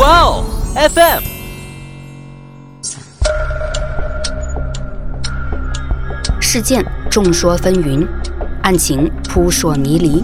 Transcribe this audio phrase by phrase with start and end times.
[0.00, 1.22] 哇哦，FM。
[6.40, 8.08] 事件众说纷纭，
[8.62, 10.22] 案情扑朔迷离。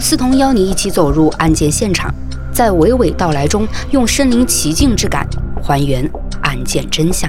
[0.00, 2.10] 思彤邀你一起走入案件现场，
[2.50, 5.28] 在娓娓道来中，用身临其境之感
[5.62, 6.10] 还原
[6.40, 7.28] 案件真相。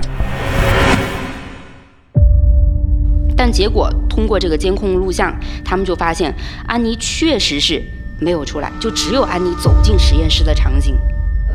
[3.36, 6.34] 但结果通过这个监控录像，他们就发现
[6.68, 7.84] 安妮确实是
[8.22, 10.98] 没有出来，就只有安妮走进实验室的场景。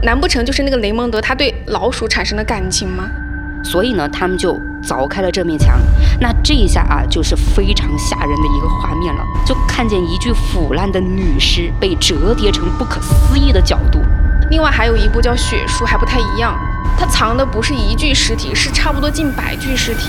[0.02, 3.10] 难不成就是那个雷蒙德他对老鼠产生了感情吗？
[3.62, 5.78] 所以呢，他们就凿开了这面墙。
[6.18, 14.00] 那这一下啊，就是非常吓人的一个画面了，就看见一具腐烂的女尸被折叠成不可思议的角度。
[14.50, 16.58] 另外还有一部叫《血书》，还不太一样，
[16.98, 20.08] 它藏的不是一具尸体，是差不多近百具尸体。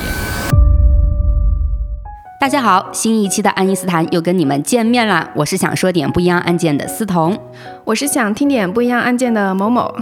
[2.42, 7.38] 大家好，新一期的爱因斯坦又跟你们见面了，我是想说点不一样案件的思彤，
[7.86, 9.96] 我是想听点不一样案件的某某。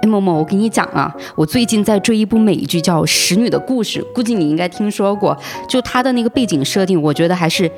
[0.00, 5.36] 哎，某某，我跟你讲啊，我最近在追一部美剧，叫《使女的故事》，估计你应该听说过。
[5.68, 7.68] 就它的那个背景设定，我觉得还是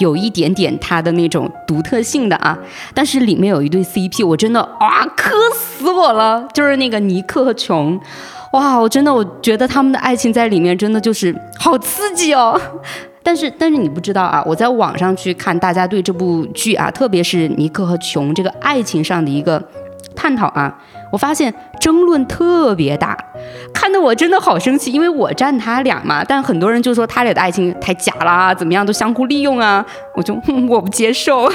[0.00, 2.58] 有一点点它的那种独特性的啊。
[2.92, 8.00] 但是里面有一对 CP，我真的啊磕死我了，就是那个尼克和琼，
[8.52, 12.60] 哇，我真的我觉得他们的爱情在里面真的就是好刺激哦。
[13.30, 19.62] 但是但是你不知道啊，我在网上去看大家对这部剧啊，特别是尼克和琼这个爱情上的一个
[20.16, 20.76] 探讨啊。
[21.10, 23.16] 我发现争论特别大，
[23.74, 30.36] 看得我真的好生气，因为我站他俩嘛，但很多人就说他俩的爱情太假啦，怎么样都相互利用啊，我就
[30.68, 31.50] 我不接受。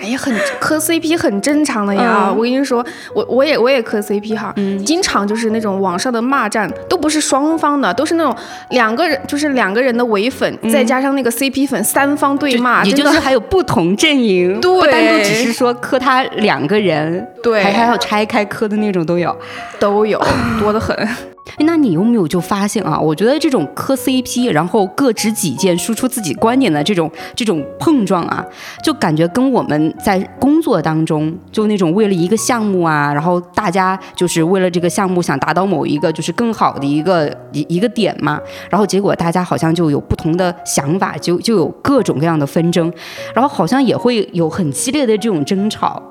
[0.00, 8.34] 哎呀，很磕 CP 很正常的呀，我跟你说，我我也我也磕 CP 哈，经常就是那种网上的骂战都不是双方的，都是那种
[8.70, 18.75] 两个人就是两个人的伪粉，再加上那个 CP 粉三方对骂，也就是还有不同阵营，对，不单独只是说磕他两个人，对，还还要拆开磕的。
[18.76, 19.36] 那种都有，
[19.78, 20.22] 都有
[20.60, 20.96] 多得很。
[21.60, 22.98] 那你有没有就发现啊？
[22.98, 28.44] 我觉得这种磕 CP，然后各执己见、输出自己观点的这种这种碰撞啊，
[28.82, 42.92] 就感觉跟我们在工作当中，就那种为了一个项目啊，然后大家就是为了这个项目想达到某一个就是更好的一个一一个点嘛，然后结果大家好像就有不同的想法，就就有各种各样的纷争，
[43.32, 46.02] 然后好像也会有很激烈的这种争吵。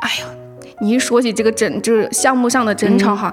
[0.00, 0.45] 哎呀。
[0.80, 3.32] 你一说起这个争，就是项目上的争吵哈，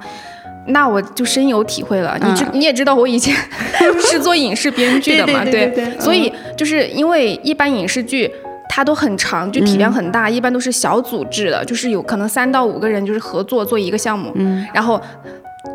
[0.67, 2.17] 那我就深有体会了。
[2.21, 3.35] 你知你也知道，我以前
[4.09, 8.31] 是做影视编剧的嘛，对，所以就是因为一般影视剧
[8.69, 15.01] 它都很长，就体量很大，一般都是小组制的，就是有可能三到五个人就是合作做一个项目，嗯，然后。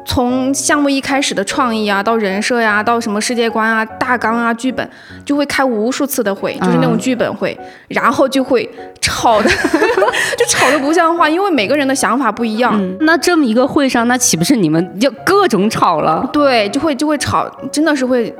[0.05, 4.89] 从项目一开始的创意啊，到人设呀，到什么世界观啊、大纲啊、剧本，
[5.25, 7.57] 就会开无数次的会，就是那种剧本会，
[7.89, 8.69] 然后就会
[9.01, 9.49] 吵的，
[10.37, 12.79] 就吵得不像话，因为每个人的想法不一样。
[13.01, 16.29] 那这么一个会上，那岂不是你们就各种吵了？
[16.33, 18.35] 对，就会就会吵，真的是会，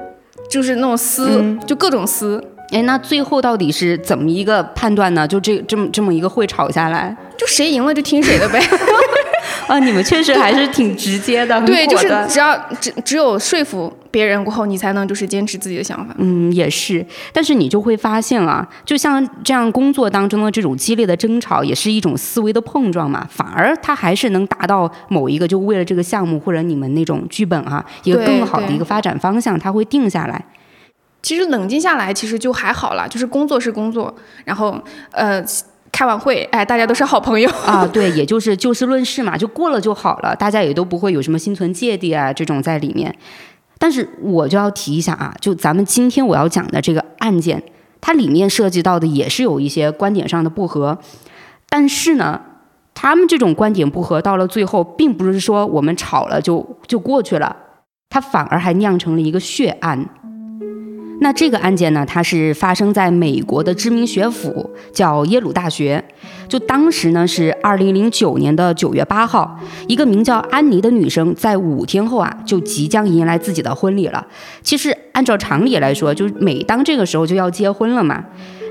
[0.51, 2.43] 就是那种撕，就各种撕。
[2.71, 5.27] 哎，那最后到底是怎么一个判断呢？
[5.27, 8.61] 就这这么这么一个会吵下来，就谁赢了就听谁的呗。
[9.73, 16.15] 啊，你们确实还是挺直接的，对，就是只要只只有说服别人过后，你才能就是坚持自己的想法。
[16.17, 30.43] 嗯，也是，但是你就会发现啊，就像这样工作当中的这种激烈的争吵，也是一种思维的碰撞嘛，反而它还是能达到某一个，就为了这个项目或者你们那种剧本啊，一个更好的一个发展方向，它会定下来。
[31.21, 34.15] 其实冷静下来，其实就还好了，就是工作是工作，
[34.47, 35.45] 然后呃。
[35.91, 43.15] 开完会，哎，大家都是好朋友啊，对，也就是就事论事嘛，就过了就好了，大家也都不会有什么心存芥蒂啊这种在里面。
[43.79, 47.63] 但是我就要提一下啊，就咱们今天我要讲的这个案件，
[48.01, 50.99] 它里面涉及到的也是有一些观点上的不合，
[51.69, 52.41] 但是呢，
[52.95, 57.57] 他们这种观点不合到了最后，并不是说我们吵了就就过去了，
[58.11, 60.09] 它反而还酿成了一个血案。
[61.21, 66.03] 那这个案件呢，它是发生在美国的知名学府，叫耶鲁大学。
[66.49, 74.27] 就当时呢是二零零九年的九月八号，一个名叫安妮的女生，在五天后啊，就即将迎来自己的婚礼了。
[74.63, 78.25] 其实按照常理来说，就是每当这个时候就要结婚了嘛。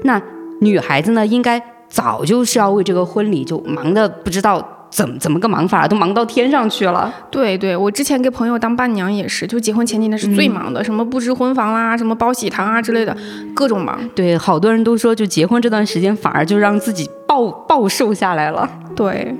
[0.03, 0.21] 那
[0.61, 4.76] 女孩子呢，应该早就是要为这个婚礼就忙得不知道。
[4.89, 7.13] 怎么怎么个忙法，都忙到天上去了。
[7.29, 13.15] 对对，我之前给朋友当伴娘也是，就结婚前几天是最忙的，什么布置婚房啦，什么包喜糖啊之类的，
[13.53, 13.99] 各种忙。
[14.15, 18.69] 对，好多人都说，就结婚这段时间反而就让自己暴暴瘦下来了。
[18.95, 19.35] 对，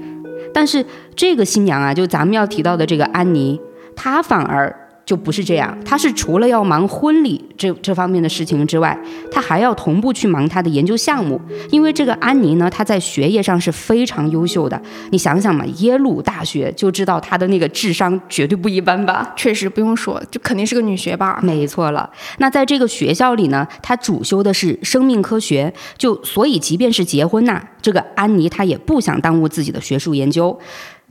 [0.54, 0.86] 但是
[1.16, 3.60] 这个新娘啊，就咱们要提到的这个安妮，
[3.96, 4.76] 她反而
[5.08, 8.96] 就不是这样，他是除了要忙婚礼这这方面的事情之外，
[9.32, 11.40] 他还要同步去忙他的研究项目。
[11.72, 14.80] 因为这个安妮呢，她在学业上是非常优秀的。
[15.12, 19.34] 你想想嘛，耶鲁大学就知道她的那个智商绝对不一般吧？
[19.38, 21.40] 确实不用说，就肯定是个女学霸。
[21.42, 22.10] 没错了。
[22.40, 30.60] 那在这个学校里呢，她主修的是生命科学，就所以即便是结婚呐，这个安妮她也不想耽误自己的学术研究。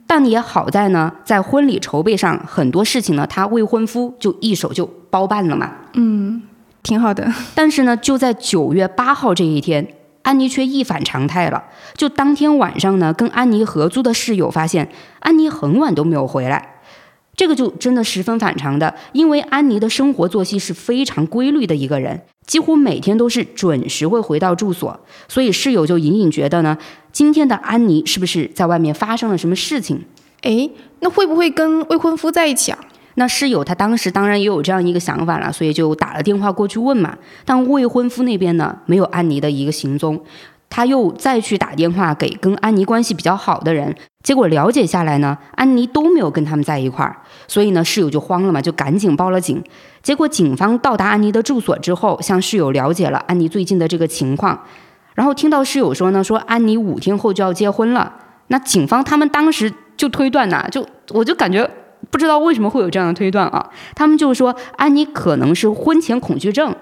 [0.07, 5.71] 但也好在呢，在婚礼筹备上很多事情呢，她未婚夫就一手就包办了嘛。
[5.93, 6.41] 嗯，
[6.81, 7.31] 挺好的。
[7.53, 9.85] 但是呢，就在九月八号这一天，
[10.23, 11.61] 安妮却一反常态了。
[11.95, 14.89] 就当天晚上呢，跟安妮合租的室友发现，
[15.19, 16.76] 安妮很晚都没有回来。
[17.37, 26.75] 这个就真的十分反常的，因为安妮的生活作息是非常规律的一个人，几乎每天都是准时会回到住所，所以室友就隐隐觉得呢，
[27.11, 30.03] 今天的安妮是不是在外面发生了什么事情？
[30.41, 32.79] 诶，那会不会跟未婚夫在一起啊？
[33.19, 37.15] 那室友他当时当然也有这样一个想法了，所以就打了电话过去问嘛。
[37.45, 40.19] 但未婚夫那边呢，没有安妮的一个行踪。
[40.69, 47.15] 他又再去打电话给跟安妮关系比较好的人，结果了解下来呢，安妮都没有跟他们在一块儿，
[47.47, 49.63] 所以呢，室友就慌了嘛，就赶紧报了警。
[50.03, 54.61] 结果警方到达安妮的住所之后，向室友了解了安妮最近的这个情况，
[55.15, 58.13] 然后听到室友说呢，说安妮五天后就要结婚了。
[58.47, 61.69] 那警方他们当时就推断呐，就我就感觉
[62.11, 66.75] 不知道为什么会有这样的推断啊，他们就说安妮可能是婚前恐惧症。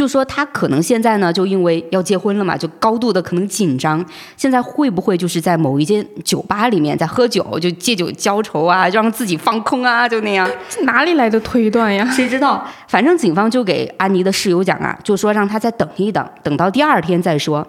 [0.00, 4.02] 就说他可能现在呢，就因为要结婚了嘛，就高度的可能紧张。
[4.34, 10.50] 现在会不会就是在某一间酒吧里面在喝酒，就借酒浇愁啊，让自己放空啊，就那样？
[10.84, 12.10] 哪里来的推断呀？
[12.10, 12.66] 谁 知道？
[12.88, 17.66] 反正警方就给安妮的室友讲啊，就说让他再等一等，等到第二天再说。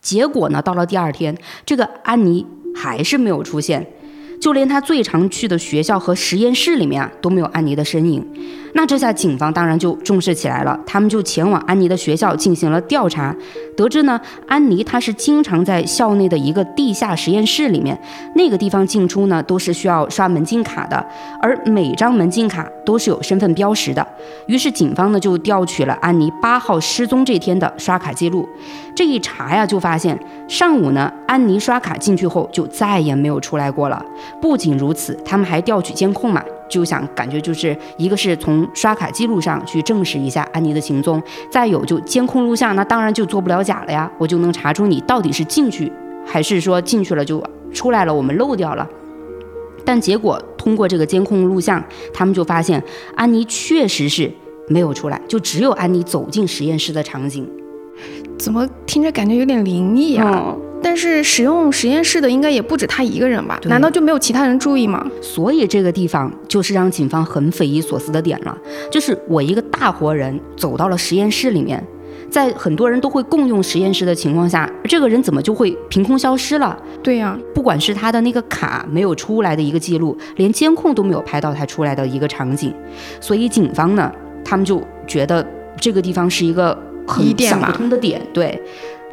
[0.00, 1.36] 结果呢，到了第二天，
[1.66, 3.86] 这个安妮还是没有出现。
[4.46, 8.24] 就连他最常去的学校和实验室里面啊都没有安妮的身影，
[8.74, 13.34] 那这下警方当然就重视起来了，他们就前往安妮的学校进行了调查，
[13.76, 18.00] 得知呢，安妮她是经常在校内的一个地下实验室里面，
[18.36, 21.04] 那个地方进出呢都是需要刷门禁卡的，
[21.42, 24.06] 而每张门禁卡都是有身份标识的。
[24.46, 28.48] 于是警方呢就调取了安妮八号失踪这天的刷卡记录，
[28.96, 34.02] 这一查呀就发现上午呢安妮刷卡进去后就再也没有出来过了。
[34.40, 45.92] 不仅如此，他们还调取监控嘛，就想感觉就是一个是从刷卡记录上去证实一下安妮的行踪，再有就监控录像，那当然就做不了假了呀，我就能查出你到底是进去
[46.24, 47.44] 还是说进去了就
[47.74, 48.88] 出来了，我们漏掉了。
[49.84, 51.84] 但结果通过这个监控录像，
[52.14, 52.82] 他们就发现
[53.14, 54.32] 安妮确实是
[54.68, 57.46] 没有出来，就只有安妮走进实验室的场景。
[58.38, 60.54] 怎么听着感觉有点灵异啊？
[60.82, 63.58] 但是使用实验室的应该也不止他一个人吧？
[63.64, 65.04] 难道就没有其他人注意吗？
[65.20, 68.56] 所以这个地方就是让警方很匪夷所思的点了。
[68.90, 71.82] 就是我一个大活人走到了实验室里面，
[72.30, 76.78] 在很多人都会共用实验室的情况下，这个人怎么就会凭空消失了？
[77.02, 82.72] 对呀，不管是他的那个卡没有出来的一个记录，连监控都没有拍到他出来的一个场景，
[83.20, 84.12] 所以警方呢，
[84.44, 85.44] 他们就觉得
[85.80, 88.20] 这个地方是一个很想不通的点。
[88.32, 88.60] 对。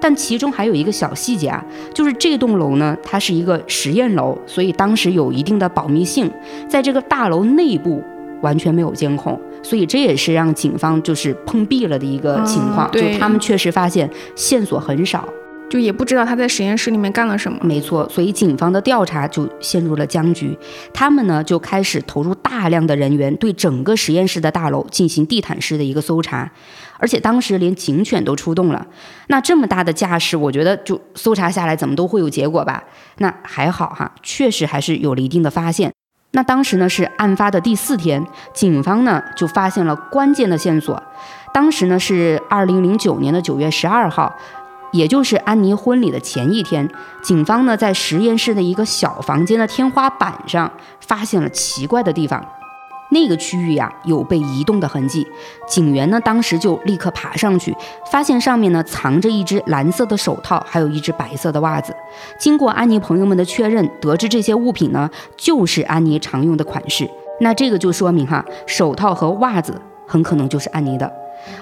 [0.01, 1.63] 但其中还有一个小细节啊，
[1.93, 6.29] 就是这栋楼呢，它是一个实验楼，所以当时有一定的保密性，
[6.67, 8.03] 在这个大楼内部
[8.41, 15.25] 完全没有监控，所以这也是让警方就是碰壁了的一个情况，就他们确实发现线索很少，
[15.69, 17.57] 就也不知道他在实验室里面干了什么。
[17.61, 20.57] 没错，所以警方的调查就陷入了僵局，
[20.93, 26.49] 他们呢就开始投入大大量的人员对整个实验室的大楼进行地毯式的一个搜查。
[26.97, 28.87] 而且当时连警犬都出动了，
[29.27, 32.81] 那这么大的架势，我觉得就搜查下来怎么都会有结果吧？
[33.17, 35.91] 那还好哈，确实还是有了一定的发现。
[36.31, 41.03] 那当时呢是案发的第四天，警方呢就发现了关键的线索。
[41.53, 44.33] 当时呢是二零零九年的九月十二号，
[44.93, 46.89] 也就是安妮婚礼的前一天，
[47.21, 50.71] 警方呢在实验室的一个小房间的天花板上
[51.01, 52.43] 发现了奇怪的地方。
[53.09, 55.27] 那个区域呀有被移动的痕迹，
[55.67, 57.75] 警员呢当时就立刻爬上去，
[58.11, 61.95] 发现上面呢藏着一只蓝色的手套，还有一只白色的袜子。
[62.39, 65.07] 经过安妮朋友们的确认，得知这些物品呢
[65.37, 67.07] 就是安妮常用的款式。
[67.39, 71.11] 那这个就说明哈，手套和袜子很可能就是安妮的。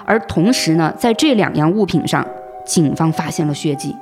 [0.06, 2.26] 而同时呢，在这两样物品上，
[2.66, 3.96] 警方发现了血迹。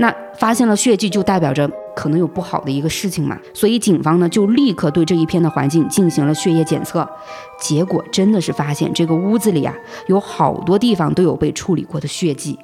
[0.00, 1.70] 那发现了血迹，就代表着。
[1.96, 7.10] 可能有不好的一个事情嘛，所以警方呢就立刻对这一片的环境进行了血液检测，
[7.58, 9.74] 结果真的是发现这个屋子里啊
[10.06, 12.56] 有好多地方都有被处理过的血迹。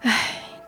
[0.00, 0.12] 唉，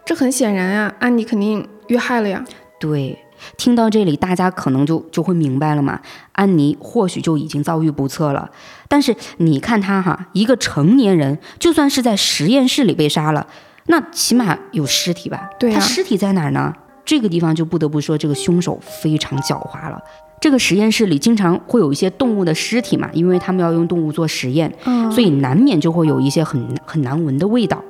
[0.05, 2.45] 这很显然啊，安妮肯定遇害了呀。
[2.79, 3.19] 对，
[3.57, 6.00] 听到这里，大家可能就就会明白了嘛。
[6.31, 8.49] 安妮或许就已经遭遇不测了，
[8.87, 13.49] 但是你看她哈，一个成年人，就算是在实验室里被杀了，
[13.87, 15.50] 那起码有尸体吧？
[15.59, 16.73] 对他尸体在哪儿呢？
[17.05, 20.02] 这个地方就不得不说，这个凶手非常狡猾了。
[20.40, 27.83] 这个实验室里经常会有一些动物的尸体嘛，因为他们要用动物做实验，嗯，所以难免就会有一些很很难闻的味道。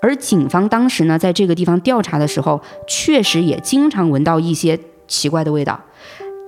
[0.00, 5.80] 而警方当时呢，在这个地方调查的时候，确实也经常闻到一些奇怪的味道，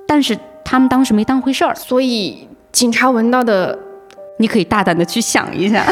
[0.09, 1.73] 但是他们当时没当回事儿。
[1.75, 3.79] 所以警察闻到的，
[4.39, 5.85] 你可以大胆的去想一下，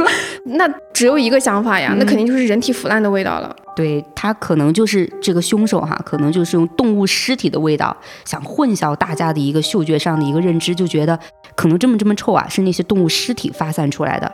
[0.44, 3.54] 那只有一个想法呀，那肯定就是人体腐烂的味道了。
[3.74, 11.18] 对他可能就是这个凶手哈，可能就是用动物尸体的味道，想混淆大家的一个嗅觉上的一个认知，就觉得
[11.54, 14.32] 可能这么这么臭啊，是那些动物尸体发散出来的。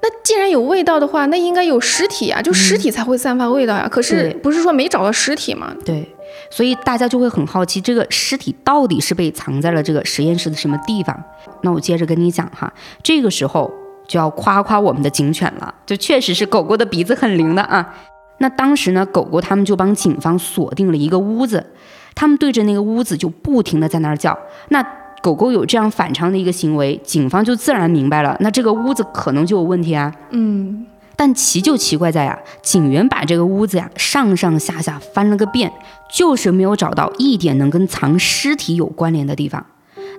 [0.00, 3.88] 那既然有味道的话，那应该有尸体啊，就尸体才会散发味道呀。
[3.90, 5.74] 可是不是说没找到尸体吗？
[5.84, 6.08] 对，
[6.50, 11.18] 所以大家就会很好奇，这个尸体到底是被藏在了这个实验室的什么地方？
[11.62, 13.70] 那我接着跟你讲哈，这个时候
[14.06, 17.94] 就要夸夸我们的警犬了，就确实是狗狗的鼻子很灵的啊。
[18.38, 21.66] 那当时呢，狗狗他们就帮警方锁定了一个屋子，
[22.14, 24.38] 他们对着那个屋子就不停的在那儿叫。
[24.68, 24.80] 那
[25.20, 30.14] 狗狗有这样反常的一个行为，警方就自然明白了，那这个屋子可能就有问题啊。
[30.30, 30.86] 嗯，
[31.18, 35.72] 但奇就奇怪在呀，警员把这个屋子呀上上下下翻了个遍，
[36.08, 39.66] 就是没有找到一点能跟藏尸体有关联的地方。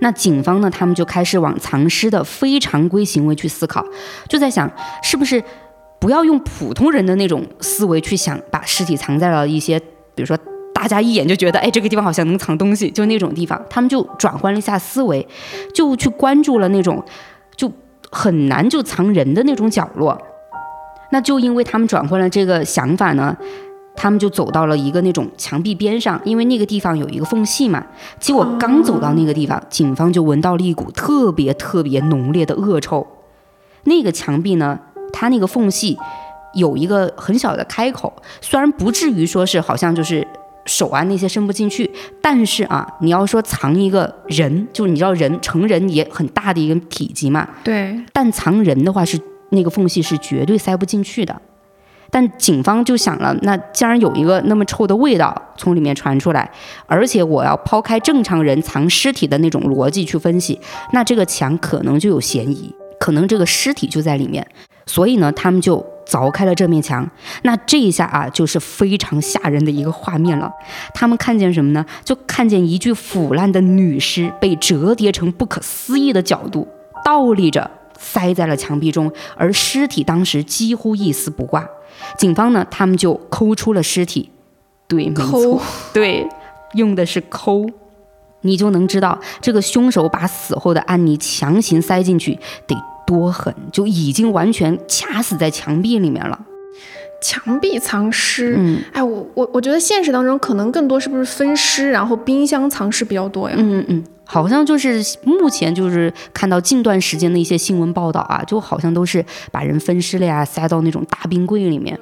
[0.01, 3.85] 那警方呢，他们就开始往藏尸的非常规行为去思考，
[4.27, 4.69] 就在想
[5.01, 5.41] 是不是
[6.01, 10.37] 不要用普通人的那种思维去想，把尸体藏在了一些，比如说
[10.73, 15.25] 大家一眼就觉得，哎，这个地方好像能藏东西，就那种地方，他们就转换了一下思维，
[15.73, 17.01] 就去关注了那种
[17.55, 17.71] 就
[18.11, 20.21] 很难就藏人的那种角落。
[21.11, 23.35] 那就因为他们转换了这个想法呢，
[23.95, 27.85] 他们就走到了一个那种墙壁边上，因为那个地方有一个缝隙嘛。
[28.19, 33.05] 结果刚走到那个地方，警方就闻到了一股特别特别浓烈的恶臭。
[33.83, 34.79] 那个墙壁呢，
[35.11, 35.97] 它那个缝隙
[36.53, 40.25] 有一个很小的开口，虽然不至于说是好像就是
[40.65, 41.89] 手啊那些伸不进去，
[42.21, 51.41] 但是啊，你要说藏一个人，就是你知道人成人也很大的一个体积嘛，对，但藏人的话是那个缝隙是绝对塞不进去的。
[52.11, 56.49] 但警方就想了，那既然有一个那么臭的味道从里面传出来，
[56.87, 60.59] 而且我要抛开正常人藏尸体的那种逻辑去分析，
[60.91, 64.47] 那这个墙可能就有嫌疑，可能这个尸体就在里面。
[64.87, 67.07] 所以呢，他们就凿开了这面墙。
[67.43, 70.51] 那这一下啊，就是非常吓人的一个画面了。
[70.95, 71.85] 他们看见什么呢？
[72.03, 76.67] 就看见一具腐烂的女尸被折叠成不可思议的角度，
[77.05, 81.69] 倒立着塞在了墙壁中，而尸体当时几乎一丝不挂。
[82.17, 84.31] 警方呢，他们就抠出了尸体。
[84.87, 85.61] 对，没抠错，
[85.93, 86.27] 对，
[86.73, 87.67] 用的是抠。
[88.41, 92.75] 你就能知道这个凶手把死后的安妮强行塞进去得
[93.05, 96.39] 多狠，就已经完全掐死在墙壁里面了。
[97.21, 98.55] 墙壁藏尸。
[98.57, 103.55] 嗯哎，我我我觉得现实当中可能更多是不是分尸，然后冰箱藏尸比较多呀？
[103.59, 111.99] 嗯嗯，好像就是目前就是看到近段时间的一些新闻报道啊，就好像都是把人分尸了呀，塞到那种大冰柜里面。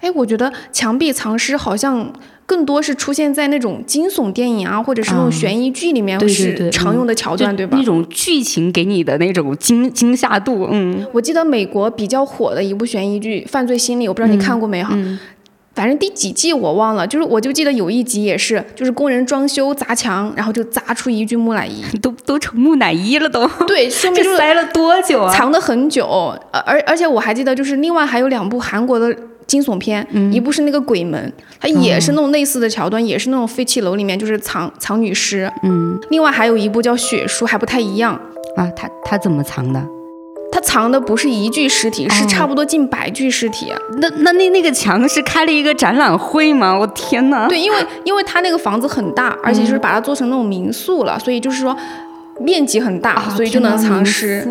[0.00, 2.12] 哎，我觉得墙壁藏尸好像
[2.46, 7.84] 更多是出现在那种惊悚电影啊，或者是那种啊悬疑剧里面对对对是常用的桥段，就对吧那？
[7.84, 14.90] 种剧情给你的那种惊惊吓度，嗯我记得美国比较火的一部悬疑剧《犯罪心理》，我不知道你看过没哈？
[14.94, 15.18] 嗯
[15.78, 21.84] 反正第几季我忘了，就是我就记得有一集也是，就是工人装修砸墙，然后就砸出一具木乃伊。
[22.02, 25.32] 都都成木乃伊了都，对，说明这就是塞了多久啊？
[25.32, 26.04] 藏得很久。
[26.50, 29.16] 呃而而且我还记得，就是另外还有两部韩国的
[29.46, 35.48] 惊悚片，嗯一部是那个鬼门，它也是那种类似的桥段，也是那种废弃楼里面就是藏藏女尸。
[35.62, 38.20] 嗯另外还有一部叫血书，还不太一样。
[38.56, 39.80] 啊，他他怎么藏的？
[40.50, 43.72] 它藏的不是一具尸体，是哦差不多近百具尸体。
[44.00, 46.76] 那那那那个墙是开了一个展览会吗？
[46.76, 47.46] 我天哪！
[47.46, 51.76] 对，因为因为他那个房子很大，而且就是把它做成那种民宿了，所以就是说
[52.40, 54.46] 面积很大，啊，所以就能藏尸。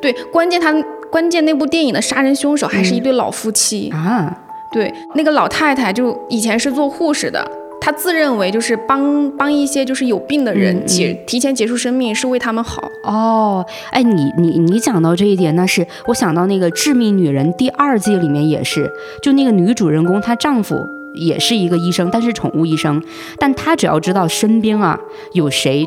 [0.00, 0.72] 对，关键他
[1.10, 3.90] 关键那部电影的杀人凶手还是一对老夫妻。
[3.90, 4.32] 啊，
[4.70, 7.44] 对，那个老太太就以前是做护士的，
[7.80, 12.90] 她自认为就是帮帮一些就是有病的人嗯结、提前结束生命是为他们好。
[13.02, 18.90] 哦，哎，你你你讲到这一点，那是我想到那个《致命女人》第二季里面也是，
[19.22, 23.02] 就那个女主人公她丈夫也是一个医生，但是宠物医生，
[23.38, 25.00] 但她只要知道身边啊
[25.32, 25.86] 有谁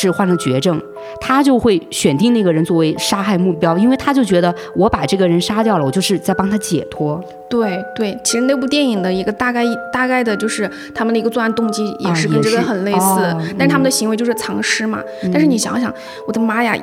[0.00, 0.80] 是患了绝症，
[1.20, 7.20] 他就会选定那个人作为杀害目标，因为他就觉得我把这个人杀掉了，我就是在帮他解脱。
[7.50, 15.02] 对对，其实那部电影的一个大概大概的就是他们的一个作案动机也是跟这个很类似，但是他们的行为就是藏尸嘛。
[15.32, 15.92] 但是你想想，
[16.28, 16.82] 我的妈呀，一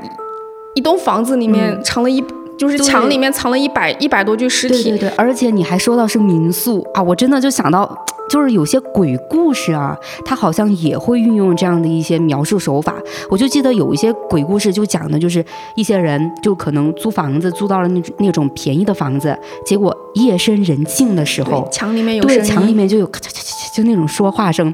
[0.74, 2.22] 一栋房子里面藏了一。
[2.58, 12.96] 就是墙里面藏了一百一百多具尸体，对对对，而且你还说到是民宿啊，我真的就想到，就是有些鬼故事啊，它好像也会运用这样的一些描述手法。
[13.30, 15.44] 我就记得有一些鬼故事，就讲的就是
[15.76, 24.74] 一些人就可能租房子租到了那那种便宜的房子，结果夜深人静的时候，墙里面有对墙里面就有咔嚓嚓嚓就那种说话声，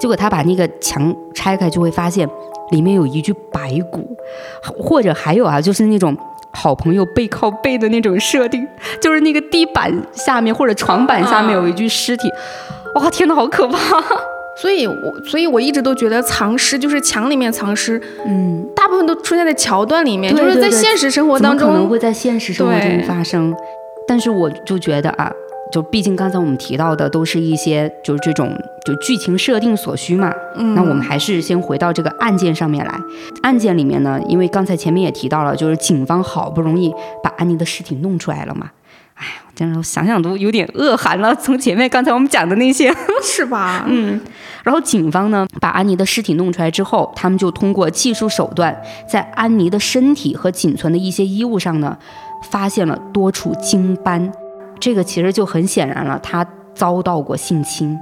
[0.00, 2.28] 结果他把那个墙拆开，就会发现
[2.72, 4.16] 里面有一具白骨，
[4.62, 6.16] 或者还有啊，就是那种。
[6.52, 8.66] 好朋友背靠背的那种设定，
[9.00, 12.30] 就是那个地板下面或者床板下面有一具尸体，
[12.94, 13.78] 哇，天呐，好可怕！
[14.60, 23.54] 所以，我所以我一直都觉得藏尸就是墙里面藏尸，嗯，大部分都出现在桥段里面，就是在现实生活当中可能会在现实生活中发生，
[24.06, 25.32] 但是我就觉得啊。
[25.72, 32.94] 就毕竟刚才我们提到的都是一些就是这种就剧情设定所需嘛，嗯，那我们还是先回到这个案件上面来。
[33.42, 38.70] 案件里面呢，因为刚才前面也提到了，就是警方好不容易把安妮的尸体弄出来了嘛，
[39.14, 41.34] 哎呀，真的想想都有点恶寒了。
[41.34, 43.84] 从前面刚才我们讲的那些， 是吧？
[43.88, 44.20] 嗯，
[44.62, 48.76] 然后警方呢把安妮的尸体弄出来之后，他们就通过技术手段，
[49.08, 51.96] 在安妮的身体和仅存的一些衣物上呢，
[52.50, 54.30] 发现了多处精斑。
[54.82, 57.96] 这个其实就很显然了，他遭到过性侵。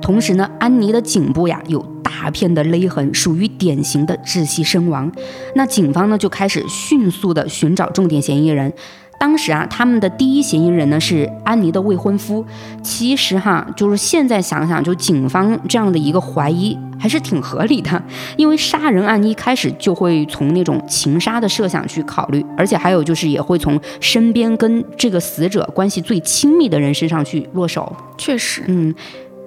[0.00, 5.10] 同时呢，安妮的颈部呀有大片的勒痕，属于典型的窒息身亡。
[5.56, 8.72] 那警方呢就开始迅速的寻找重点嫌疑人。
[9.18, 12.46] 当时啊，他们的第一嫌疑人呢是安妮的未婚夫。
[12.84, 18.00] 其实哈，就是现在想想，就警方这样的一个怀疑还是挺合理的，
[18.36, 27.90] 因为杀人案一开始就会从那种情杀的设想去考虑，而且还有就是也会从身边跟这个死者关系最亲密的人身上去落手。
[28.18, 28.94] 确实，嗯，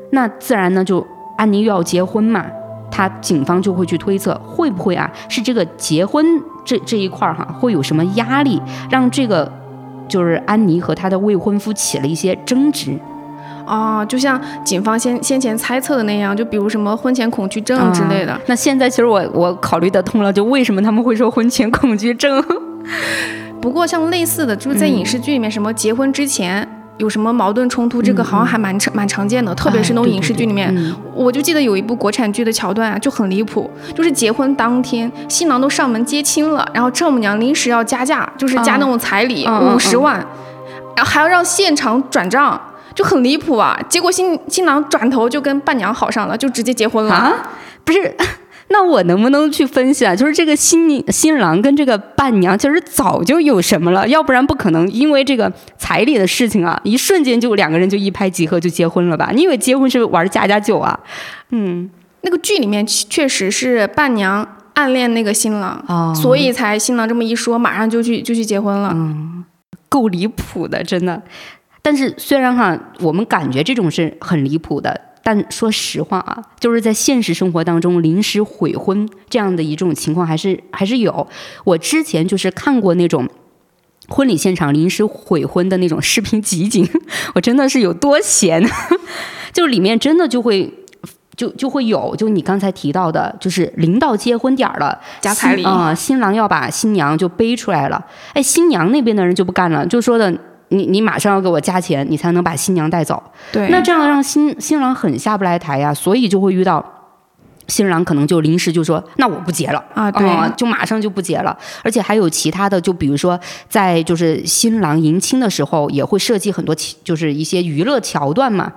[0.10, 1.06] 那自然呢，就
[1.38, 2.46] 安妮又要结婚嘛，
[2.90, 6.26] 他警方就会去推测，会不会啊是这个结婚
[6.66, 9.52] 这这一块儿哈，会有什么压力让这个。
[10.06, 13.00] 就是安妮和她的未婚夫起了一些争执，
[13.66, 18.40] 啊，就像警方先先前猜测的那样，就比如什么婚前恐惧症之类的。
[18.48, 22.44] 那现在其实我我考虑得通了，就为什么他们会说婚前恐惧症。
[23.62, 26.68] 不过像类似的，就是在影视剧里面，什么结婚之前。
[26.98, 28.04] 有什么矛盾冲突？
[28.04, 30.72] 这个好像还蛮常蛮常见的，特别是那种影视剧里面。
[31.16, 40.24] 我就记得有一部国产剧的桥段啊，就很离谱，就是结婚当天，新郎都上门接亲了，然后丈母娘临时要加价，就是加那种彩礼五十万，
[40.96, 42.62] 然后还要让现场转账，
[42.96, 43.80] 就很离谱啊。
[43.90, 47.52] 结果新新郎转头就跟伴娘好上了，就直接结婚了啊？
[47.84, 48.16] 不是。
[48.70, 50.16] 那我能不能去分析啊？
[50.16, 59.30] 就是这个新新郎跟这个伴娘其实早就有什么了，要不然不可能因为这个彩礼的事情啊，一瞬间就两个人就一拍即合就结婚了吧？
[59.32, 60.98] 你以为结婚是玩家家酒啊？
[61.52, 61.88] 嗯，
[62.22, 68.92] 那个剧里面确实是伴娘暗恋那个新郎，所以才新郎这么一说，马上就去就去结婚了。
[68.96, 69.44] 嗯，
[69.88, 71.22] 够离谱的，真的。
[71.84, 75.00] 但是虽然哈，我们感觉这种是很离谱的。
[75.26, 81.26] 但说实话啊，就是在现实生活当中，临时悔婚这样的一种情况还是还是有。
[81.64, 83.26] 我之前就是看过那种
[84.10, 86.86] 婚礼现场临时悔婚的那种视频集锦，
[87.36, 88.62] 我真的是有多闲，
[89.54, 90.74] 就里面真的就会
[91.38, 100.38] 就就会有，就你刚才提到的，就是临到结婚点儿了，加彩礼啊，新郎要把新娘就背出来了，哎，新娘那边的人就不干了，就说的。
[100.70, 103.22] 你你马上要给我加钱，你才能把新娘带走。
[103.52, 106.84] 对，那这样让新新郎很下不来台呀，所以就会遇到
[107.68, 111.58] 新郎可能就临时就说那我不结了啊，对，就马上就不结了。
[111.84, 118.72] 而且还有其他的，就比如说在就是新郎迎亲的时候，也会设计很多就是一些娱乐桥段嘛。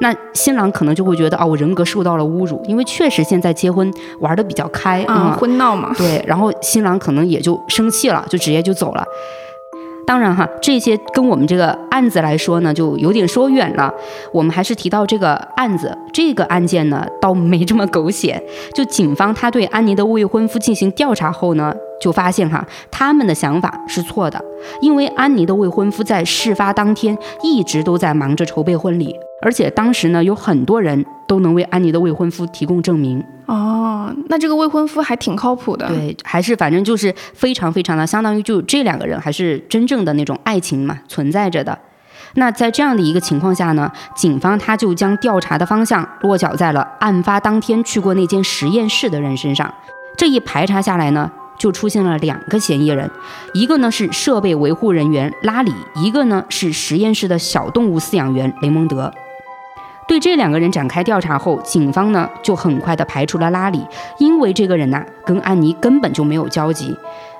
[0.00, 3.90] 那新郎可能就会觉得哦，我人格受到了侮辱，因为确实现在结婚
[4.20, 5.92] 玩的比较开啊，婚闹嘛。
[5.96, 9.04] 对，然后新郎可能也就生气了，就直接就走了。
[10.10, 13.94] 当然哈，这些跟我们这个案子来说呢，就有点说远了。
[14.32, 18.42] 我们还是提到这个案子，这个案件呢，倒没这么狗血。
[18.74, 24.44] 就警方他对安妮的未婚夫进行调查后呢，就发现哈，他们的想法是错的，
[24.82, 29.14] 因为安妮的未婚夫在事发当天一直都在忙着筹备婚礼。
[29.42, 33.24] 而且当时呢，有很多人都能为安妮的未婚夫提供证明。
[33.46, 35.88] 哦，那这个未婚夫还挺靠谱的。
[35.88, 41.76] 对，还是反正就是非常非常的，相当于就这两个人还是真正的那种爱情嘛存在着的。
[42.34, 49.72] 那在这样的一个情况下呢，警方他就将调查的方向落脚在了案发当天去过那间实验室的人身上。
[50.16, 53.10] 这一排查下来呢，就出现了两个嫌疑人，
[53.52, 59.12] 一个呢是设备维护人员拉里，一个呢是实验室的小动物饲养员雷蒙德。
[60.10, 63.80] 对这两个人展开调查后，警方呢就很快的排除了拉里，
[64.18, 66.96] 因为这个人呐跟安妮根本就没有交集，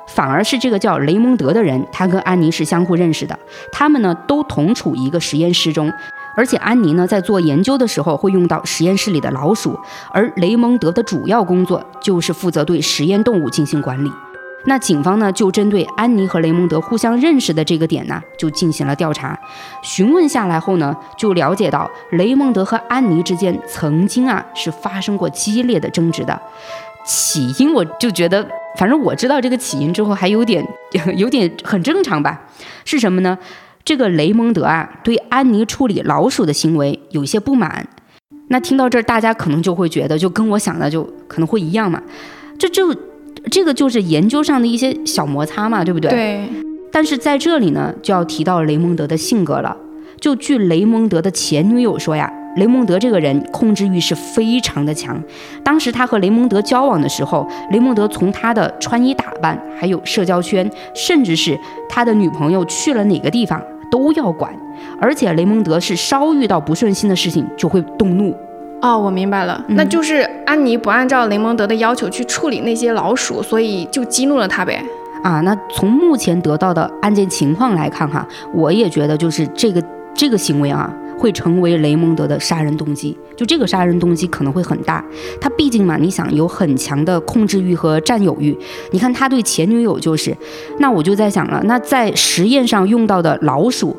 [0.07, 3.37] 反而是这个叫雷蒙德的人，他跟安妮是相互认识的，
[3.73, 5.93] 他们呢都同处一个实验室中，
[6.37, 9.77] 而且安妮呢在做研究的时候会用到实验室里的老鼠，
[10.13, 14.13] 而雷蒙德的主要工作就是负责对实验动物进行管理。
[14.67, 19.39] 那警方呢，就针对安妮和雷蒙德互相认识的这个点呢，就进行了调查。
[19.83, 26.39] 询问下来后呢，就了解到雷蒙德和安妮之间曾经啊是发生过激烈的争执的。
[27.07, 28.47] 起因我就觉得，
[28.77, 30.63] 反正我知道这个起因之后，还有点
[31.17, 32.43] 有点很正常吧？
[32.85, 33.39] 是什么呢？
[33.83, 37.89] 这个雷蒙德啊，对安妮处理老鼠的行为有些不满。
[38.49, 42.03] 那听到这儿，大家可能就会觉得，就跟我想的就可能会一样嘛。
[42.59, 42.95] 这就。
[43.51, 46.11] 这个就是研究上的一些小摩擦嘛，对不对？
[46.11, 46.41] 对。
[46.93, 49.77] 但是在这里呢，就要提到雷蒙德的性格了。
[50.21, 55.23] 就据雷蒙德的前女友说呀，雷蒙德这个人控制欲是非常的强。
[55.65, 64.53] 当时他和雷蒙德交往的时候，雷蒙德从他的穿衣打扮，还有社交圈，甚至是他的女朋友去了哪个地方都要管。
[65.01, 68.37] 而且雷蒙德是稍遇到不顺心的事情就会动怒。
[68.83, 74.83] 哦，我明白了，那就是安妮不按照雷蒙德的要求去处理那些老鼠，所以就激怒了他呗。
[75.23, 79.83] 啊，那从目前得到的案件情况来看哈，我也觉得就是这个
[80.15, 83.15] 这个行为啊，会成为雷蒙德的杀人动机。
[83.37, 85.05] 就这个杀人动机可能会很大，
[85.39, 88.57] 他毕竟嘛，你想有很强的控制欲和占有欲。
[88.93, 90.35] 你看他对前女友就是，
[90.79, 93.95] 那我就在想了，那在实验上用到的老鼠。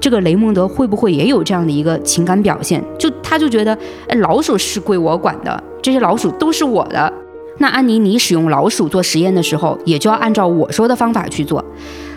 [0.00, 2.82] 这个雷蒙德会不会也有这样的一个情感表现？
[2.98, 3.76] 就他就觉得，
[4.08, 7.12] 哎，老鼠是归我管的，这些老鼠都是我的。
[7.58, 11.64] 那安妮，你使用老鼠做实验的时候，也就要按照我说的方法去做。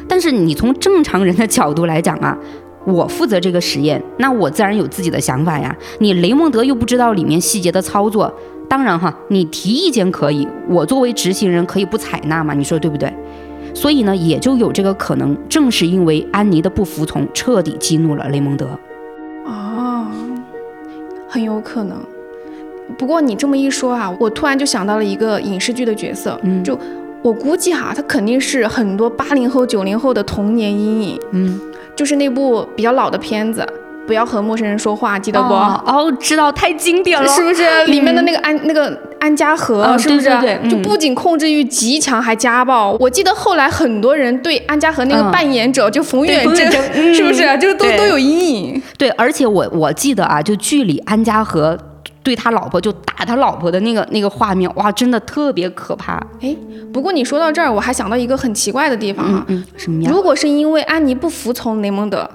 [0.08, 2.38] 但是你从正常人的角度来讲啊，
[2.86, 5.76] 我负责这个实验，那我自然有自己的想法呀。
[6.00, 8.32] 你雷蒙德又不知道里面细节的操作，
[8.70, 12.54] 当然哈，你提意见可以，我作为执行人可以不采纳嘛？
[12.54, 13.12] 你说对不对？
[13.74, 15.38] 所以呢，也就有这个可能。
[15.50, 18.68] 正是因为安妮的不服从，彻底激怒了雷蒙德。
[19.46, 20.08] 哦，
[21.28, 21.98] 很有可能。
[22.98, 26.40] 不过你这么一说啊，我突然就想到了一个影视剧的角色。
[26.44, 26.78] 嗯，就
[27.22, 31.20] 我估计哈，他肯定是很多八零后、九零后的童年阴影。
[31.32, 31.60] 嗯，
[31.96, 33.66] 就是那部比较老的片子。
[34.08, 35.54] 不要和陌生人说话，记得不？
[35.54, 37.86] 哦，知道，太经典了，是不是？
[37.86, 40.30] 里面的那个安那个安家和，是不是？
[40.70, 42.92] 就不仅控制欲极强，还家暴。
[43.00, 46.72] 我记得后来很多人对安家和那个扮演者就冯远征，
[47.14, 47.58] 是不是？
[47.60, 48.82] 就都都有阴影。
[48.98, 51.78] 对，而且我我记得啊，就剧里安家和
[52.24, 56.22] 对他老婆就打他老婆的那个那个画面，哇，真的特别可怕。
[56.42, 56.56] 哎，
[56.92, 59.46] 不过你说到这儿，我还想到一个很奇怪的地方啊。
[59.48, 60.10] 嗯，什么呀？
[60.12, 62.30] 如果是因为安妮不服从雷蒙德。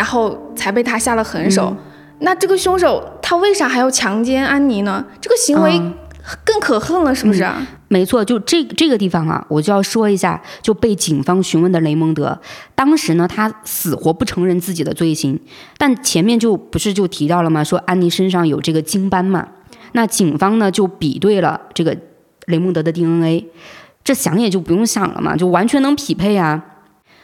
[0.00, 1.76] 然后才被他下了狠手，
[2.20, 5.04] 那这个凶手他为啥还要强奸安妮呢？
[5.20, 5.78] 这个行为
[6.42, 7.46] 更可恨了，是不是？
[7.88, 12.40] 没错，就这这个地方啊，我就要说一下，就被警方询问的雷蒙德，
[12.74, 15.38] 当时呢他死活不承认自己的罪行，
[15.76, 17.62] 但前面就不是就提到了吗？
[17.62, 19.46] 说安妮身上有这个精斑嘛，
[19.92, 21.94] 那警方呢就比对了这个
[22.46, 23.44] 雷蒙德的 DNA，
[24.02, 26.64] 这想也就不用想了嘛，就完全能匹配啊。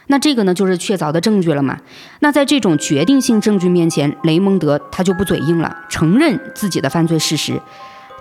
[0.07, 1.77] 那这个呢，就是确凿的证据了嘛？
[2.19, 7.61] 那在这种决定性证据面前，雷蒙德他就不嘴硬了，承认自己的犯罪事实。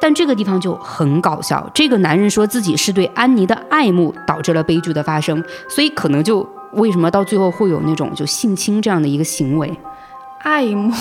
[0.01, 9.72] 但这个地方就很搞笑，这个男人说自己是对安妮的爱慕导致了悲剧的发生，所以可能就为什么到最后会有那种就性侵这样的一个行为？
[10.40, 10.92] 爱慕，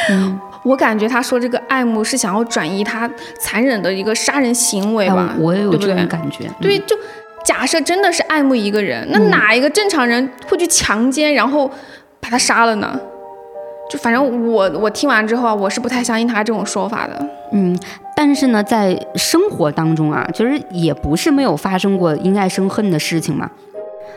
[0.64, 5.34] 我感觉他说这个爱慕是想要转移他残忍的一个杀人行为吧？
[5.38, 6.96] 我也有这种感觉，对，就。
[7.44, 11.70] 假设真的是爱慕一个人，那哪一个正常人会去强奸，然后
[12.20, 12.98] 把他杀了呢？
[13.90, 17.28] 就反正我我听完之后啊，我是不太相信他这种说法的。
[17.52, 17.78] 嗯，
[18.16, 23.50] 但是呢，在生活当中啊，其实也不是没有发生过因爱生恨的事情嘛。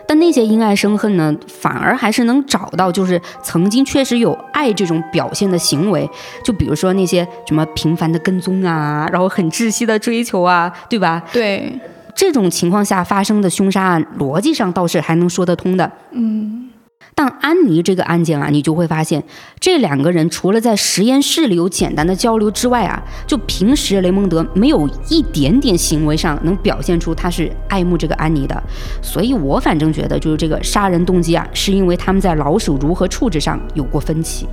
[0.07, 6.07] 但那些因爱生恨呢，反而还是能找到，就是曾经确实有爱这种表现的行为。
[6.43, 11.21] 就比如说那些什么频繁的跟踪啊，然后很窒息的追求啊，对吧？
[11.33, 11.77] 对。
[12.15, 15.91] 这种情况下发生的凶杀案，逻辑上倒是还能说得通的。
[16.11, 16.69] 嗯，
[17.13, 19.21] 但安妮这个案件啊，你就会发现，
[19.59, 28.63] 这两个人除了在实验室里有简单的交流之外啊，就平时雷蒙德没有一点点行为上能表现出他是爱慕这个安妮的。
[29.01, 34.47] 所以我反正觉得，就是这个杀人动机啊，是因为他们在老鼠如何处置上有过分歧。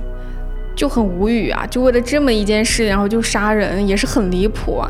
[0.75, 1.65] 就很无语啊！
[1.69, 4.89] 就为了这么一件事，然后就杀人，也是很离谱啊！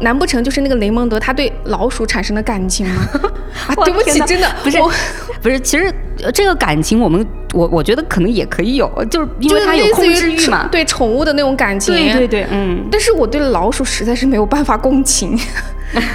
[0.00, 3.02] 难不成就是那个雷蒙德他对老鼠产生了感情吗？
[3.68, 4.78] 啊，对不起，真的不是，
[5.42, 5.92] 不是，其实
[6.32, 12.88] 这个感情我们我我觉得可能也可以有，就是因为他有控制欲嘛，对宠物的那种感情，对对对，嗯。
[12.90, 15.38] 但是我对老鼠实在是没有办法共情。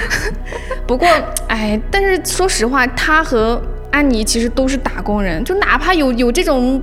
[0.85, 1.07] 不过，
[1.47, 6.81] 哎，但是说实话，他和安妮其实都是打工人，就哪怕有有这种。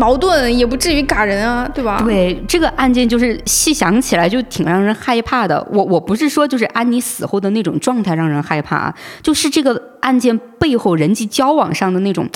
[0.00, 2.00] 矛盾也不至于嘎人啊，对吧？
[2.02, 5.64] 对，这个案件就是细想起来就挺让人害怕的。
[5.70, 12.26] 我我不是说就是安妮死后的那种状态让人害怕，就是这个案件背后人际交往上的那种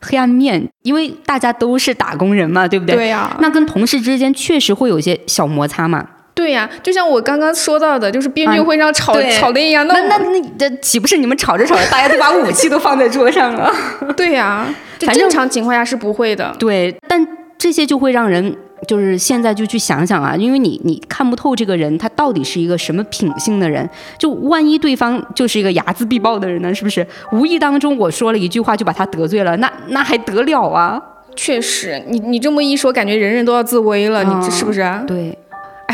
[0.00, 0.68] 黑暗面。
[0.82, 2.94] 因为大家都是打工人嘛，对不对？
[2.94, 3.34] 对呀。
[3.40, 6.06] 那跟同事之间确实会有些小摩擦嘛。
[6.36, 9.84] 对呀，就像我刚刚说到的，就是编剧会上吵吵的一样。
[9.88, 13.74] 那那那这岂不是你们吵着吵着，大家都把武器都放在桌上了？
[14.16, 14.66] 对呀。
[15.12, 17.26] 正常情况下是不会的，对，但
[17.58, 18.56] 这些就会让人
[18.88, 23.86] 就是现在就去想想啊，因为你你看不透这个人他到底是一个什么品性的人，
[24.18, 26.74] 就万一对方就是一个睚眦必报的人呢？
[26.74, 27.06] 是不是？
[27.32, 30.98] 无意当中我说了一句话就把他得罪了，那那还得了啊？
[31.36, 34.82] 确实，你你这么一说，感觉人人都要自危了，你这是不是？
[35.06, 35.36] 对，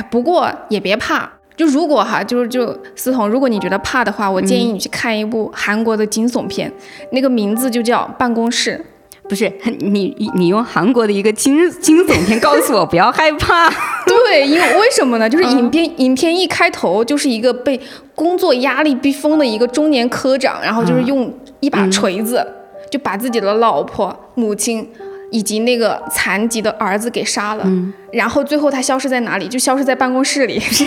[0.03, 6.73] 哎，不过也别怕，就如果哈，就是就思彤，如果你觉得怕的话，我建议你去看一部韩国的惊悚片，
[7.13, 8.83] 那个名字就叫《办公室》。
[9.29, 13.71] 不是你，你用韩国的一个惊惊悚片告诉我不要害怕。
[14.05, 15.31] 对，因为为什么呢？
[15.31, 17.81] 就是影片影片一开头就是一个被
[18.15, 22.45] 工作压力逼疯的一个中年科长，然后就是用一把锤子
[22.91, 24.87] 就把自己的老婆、母亲
[25.33, 27.65] 以及那个残疾的儿子给杀了。
[27.67, 27.93] 嗯。
[28.13, 29.49] 然后最后他消失在哪里？
[29.49, 30.61] 就消失在办公室里。
[30.61, 30.85] 不是，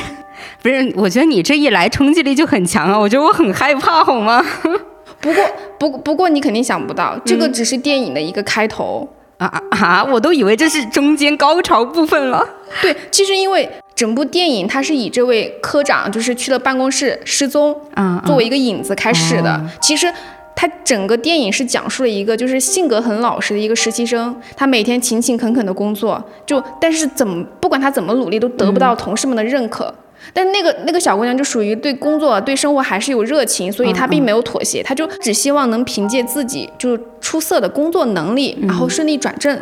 [0.64, 2.98] 不是，我觉得你这一来冲击力就很强啊！
[2.98, 4.42] 我觉得我很害怕，好吗？
[5.20, 5.44] 不过，
[5.80, 10.04] 不不过，你肯定想不到，这个只是电影的一个开头啊啊！
[10.04, 12.48] 我都以为这是中间高潮部分了。
[12.82, 19.60] 对，其实因为整部电影它是以这位科长就是去了办公室失踪啊作为一个引子开始的。
[19.82, 20.14] 其实
[20.56, 29.94] 它整个电影是讲述了一个就是性格很老实的一个实习生，他每天勤勤恳恳的工作，就但是怎么不管他怎么努力都得不到同事们的认可。
[30.34, 39.60] 但那个那个小姑娘就属于对工作、对生活还是有热情，所以她并没有妥协，她就只希望能凭借自己就出色的工作能力，然后顺利转正。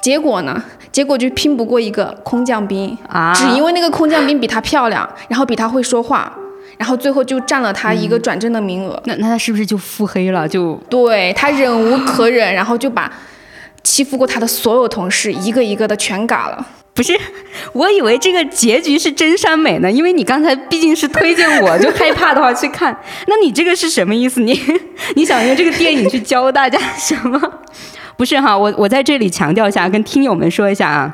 [0.00, 0.62] 结果呢？
[0.92, 3.34] 结果就拼不过一个空降兵啊！
[3.34, 6.32] 只因为那个空降兵比她漂亮，然后比她会说话，
[6.78, 9.00] 然后最后就占了他一个转正的名额。
[9.06, 10.48] 那那他是不是就腹黑了？
[10.48, 13.10] 就对他忍无可忍，然后就把
[13.82, 16.66] 欺负过他的所有同事一个一个的全嘎了。
[16.94, 17.12] 不是，
[17.72, 22.96] 我以为这个结局是真善美呢，因为你刚才毕竟是推荐我，就害怕的话去看。
[23.26, 24.40] 那你这个是什么意思？
[24.40, 24.60] 你
[25.16, 27.40] 你想用这个电影去教大家什么？
[28.16, 31.12] 不是哈，我我在这里强调一下，跟听友们说一下啊。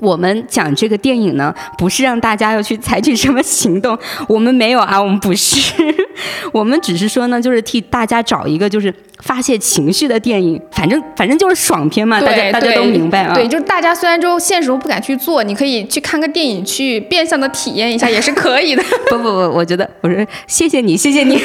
[0.00, 5.72] 我们讲这个电影呢，不是让大家要去采取什么行动， 我们没有啊，我们不是，
[6.52, 13.34] 我们只是说呢，就是替大家找一个就是发泄情绪的电影，反正反正就是爽片嘛，大家大家都明白啊。
[13.34, 18.82] 对，就是大家虽然就现实中不敢去做，你可以去看个电影，去变相的体验一下 也是可以的。
[19.10, 21.42] 不不不，我觉得我说谢谢你，谢谢你。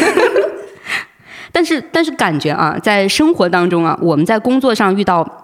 [1.51, 5.42] 但是但是感觉啊，在生活当中啊，我们在工作上遇到。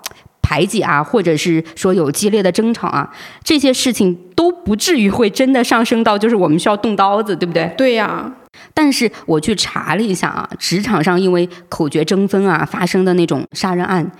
[0.49, 3.07] 排挤啊，或者是说有激烈的争吵啊，
[3.43, 7.71] 这些事情都不至于会真的上升到就是我们需要动刀子，对不对？
[7.77, 8.33] 对呀。
[8.73, 14.11] 但是我去查了一下啊，职场上因为口角争锋啊发生的那种杀人案，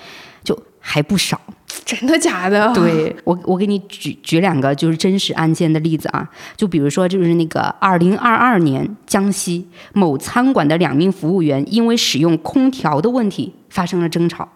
[0.44, 1.42] 就还不少。
[1.84, 2.72] 真的假的？
[2.76, 14.48] 对我，我给你举举两个就是真实案件的例子啊，就比如说就是那个二零二二年江西某餐馆的两名服务员因为使用空调的问题发生了争吵。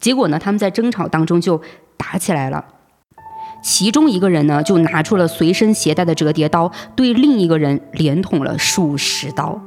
[0.00, 1.60] 结果呢，他们在争吵当中就
[1.96, 2.64] 打起来了。
[3.62, 9.60] 其中一个人呢，就拿出了随身携带的折叠刀，对另一个人连捅了数十刀。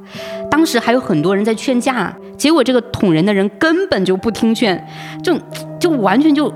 [0.50, 4.86] 当时还有很多人在劝架，结果这个捅人的人根本就不听劝，
[5.22, 5.38] 就
[5.78, 6.50] 就完全就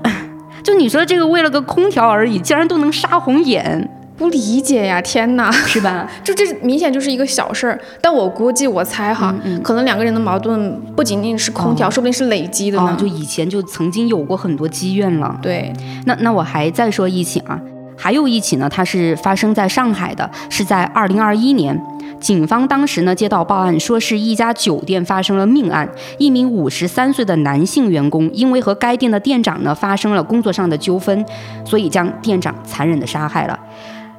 [0.63, 3.94] 就你说这个为了个空调而已，竟然都能杀红眼。
[4.17, 6.09] 不理解呀，天哪，是吧？
[6.23, 12.95] 就这明显就是一个小事儿，但我估计我猜哈，可能两个人的矛盾不仅仅是空调，说不定是累积的呢。
[12.97, 15.37] 就以前就曾经有过很多积怨了。
[15.41, 15.73] 对，
[16.05, 17.59] 那那我还再说一起啊，
[17.97, 21.77] 还有一起呢，它是发生在上海的，是在二零二一年，
[22.21, 31.25] 警方当时呢接到报案，说是一家酒店发生了命案，一名五十三岁的男性员工因为和该店的店长呢发生了工作上的纠纷，
[31.65, 33.59] 所以将店长残忍的杀害了。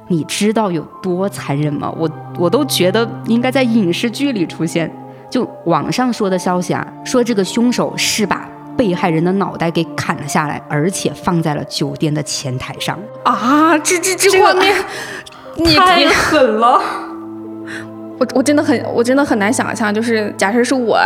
[0.07, 1.93] 你知道有多残忍吗？
[1.97, 4.91] 我我都觉得应该在影视剧里出现。
[5.29, 12.97] 就网上说的消息啊，说这个凶手是把被害人的脑袋给砍了下来，而且放在了酒店的前台上。
[13.23, 14.73] 啊，这这这画面，
[15.57, 16.81] 你太狠了！
[18.17, 20.97] 我我真的很我真的很难想象，就是假设是我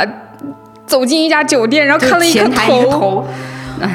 [0.85, 3.25] 走进一家酒店，然后看了一个头，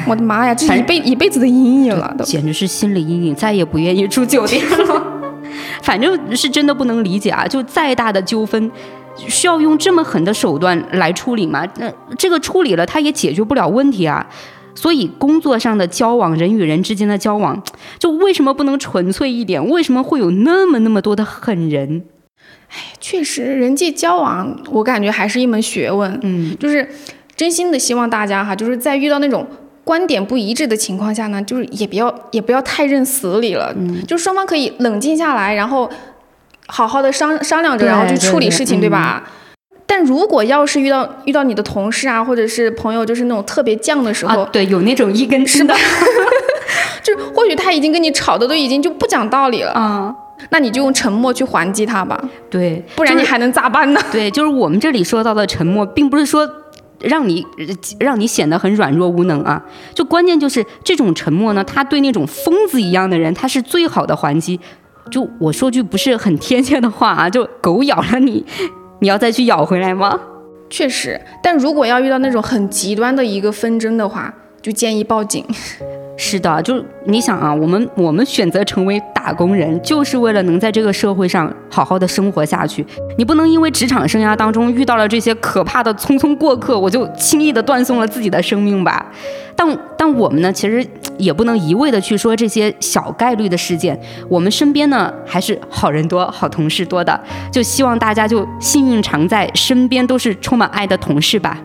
[0.05, 5.13] 我的妈呀，这是一辈一辈子的阴影了，都简直是心理阴影，再也不愿意住酒店了。
[5.81, 7.47] 反正是真的不能理解啊！
[7.47, 8.69] 就再大的纠纷，
[9.17, 11.65] 需要用这么狠的手段来处理吗？
[11.79, 14.25] 那这个处理了，他也解决不了问题啊。
[14.75, 17.61] 所以工作上的交往，人与人之间的交往，
[17.97, 19.65] 就为什么不能纯粹一点？
[19.69, 22.03] 为什么会有那么那么多的狠人？
[22.69, 26.19] 哎，确实，人际交往，我感觉还是一门学问。
[26.23, 26.87] 嗯，就是
[27.35, 29.47] 真心的希望大家哈，就是在遇到那种。
[29.87, 35.89] 观点不一致的情况下呢，就是也不要也不要太认死理了，嗯，就双方可以冷静下来，然后
[36.67, 39.23] 好好的商商量着，然后去处理事情，对吧？
[39.85, 45.73] 但如果要是遇到遇到你的同事啊，或者是朋友，就是那种特别犟的时候，对，有那种一根筋的，
[47.01, 50.13] 就或许他已经跟你吵的都已经就不讲道理了啊，
[50.49, 54.01] 那你就用沉默去还击他吧，对，不然你还能咋办呢？
[54.11, 56.45] 对，就是我们这里说到的沉默，并不是说。
[56.99, 57.45] 让你
[57.99, 59.63] 让你显得很软弱无能啊！
[59.93, 64.59] 就关键就是这种沉默呢，他对那种疯子一样的人，他是最好的还击。
[65.09, 68.45] 就我说句不是很贴切的话啊，就狗咬了你，
[68.99, 70.19] 你要再去咬回来吗？
[70.69, 74.33] 确实，但如果要遇到那种很极端的一个纷争的话，
[74.67, 75.45] 就建议报警。
[76.19, 82.85] 是的，就你想啊，我们我们选择成为打工人，就是为了能在这个社会上好好的生活下去。
[83.17, 89.05] 你不能因为职场生涯当中遇到了这些可怕的匆匆过客，我就轻易的断送了自己的生命吧。
[89.55, 90.85] 但但我们呢，其实
[91.17, 93.97] 也不能一味的去说这些小概率的事件。
[94.27, 97.17] 我们身边呢，还是好人多、好同事多的。
[97.51, 101.57] 就希望大家就幸运常在，身边都是充满爱的同事吧。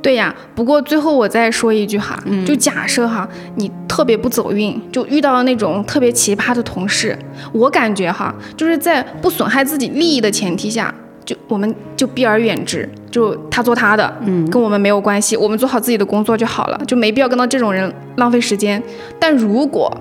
[0.00, 7.18] 对呀，不过最后我再说一句哈，就假设哈，你特别不走运，就遇到了那种特别奇葩的同事，
[7.52, 18.80] 我感觉哈，就是在不损害自己利益的前提下，就我们就避而远之，就他做他的，嗯，跟我们没有关系，我们做好自己的工作就好了，就没必要跟到这种人浪费时间。
[19.18, 19.94] 但如果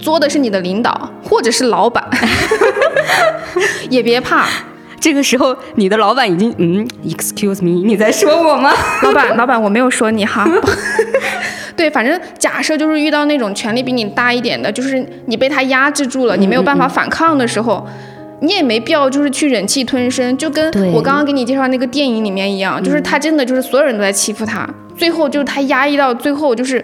[0.00, 2.04] 作的是你的领导或者是老板，
[3.88, 4.46] 也别怕。
[5.00, 8.72] 这个时候，你的老板已经嗯，excuse me，你在说我吗？
[9.02, 10.48] 老板，老板，我没有说你哈。
[11.76, 17.86] 对，反正假设就是遇到那种权力比你大一点的，就是你被他压制住了，你没有办法反抗的时候，
[18.40, 26.82] 你也没必要就是去忍气吞声，就跟我刚刚给你介绍那个电影里面一样，就是他真的就是所有人都在欺负他，最后就是他压抑到最后就是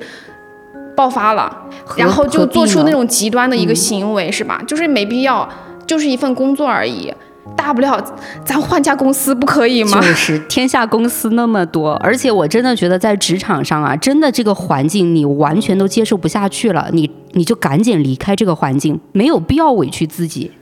[0.95, 1.51] 爆发了，
[1.97, 4.63] 然后就做出那种极端的一个行为，是吧？
[4.67, 5.49] 就是没必要，
[5.87, 7.11] 就是一份工作而已。
[7.57, 8.01] 大不了
[8.45, 10.01] 咱换家公司不可以吗？
[10.01, 20.53] 就是天下公司那么多，而且我真的觉得在职场上啊，真的这个环境你完全都接受不下去了，你你就赶紧离开这个环境，没有必要委屈自己。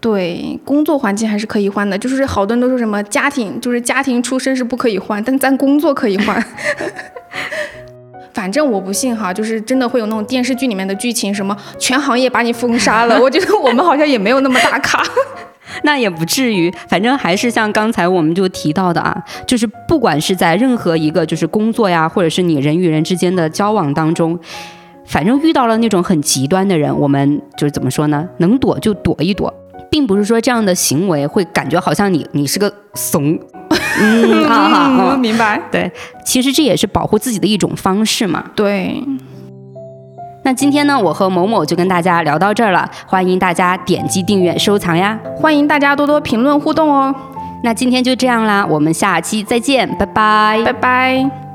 [0.00, 6.44] 对，工作环境还是可以换的，就是好多人都说什么家庭，就是家庭出身是不可以换，但咱工作可以换。
[8.34, 13.18] 反正我不信哈，就是真的会有那种电视剧里面的剧情，什么全行业把你封杀了。
[13.20, 15.02] 我觉得我们好像也没有那么大咖。
[15.82, 24.38] 那也不至于，反正还是像刚才我们就提到的啊，就是不管是在任何一个就是工作呀，或者是你人与人之间的交往当中，
[25.06, 28.28] 反正遇到了那种很极端的人，我们就是怎么说呢？
[28.38, 29.52] 能躲就躲一躲，
[29.90, 33.38] 并不是说这样的行为会感觉好像你你是个怂。
[33.98, 35.60] 嗯，好好，明白。
[35.72, 35.90] 对，
[36.24, 38.44] 其实这也是保护自己的一种方式嘛。
[38.54, 39.02] 对。
[40.46, 45.18] 那今天呢，我和某某就跟大家聊到这儿了，欢迎大家点击订阅、收藏呀！
[45.36, 47.12] 欢迎大家多多评论互动哦。
[47.64, 51.45] 那今天就这样啦，我们下期再见，拜拜，拜拜。